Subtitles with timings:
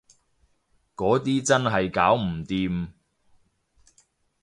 [0.95, 2.87] 嗰啲真係搞唔掂